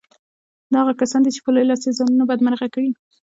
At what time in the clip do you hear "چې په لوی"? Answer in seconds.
1.35-1.65